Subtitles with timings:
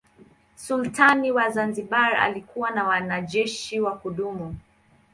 [0.57, 4.55] Sultani wa Zanzibar alikuwa na wanajeshi wa kudumu.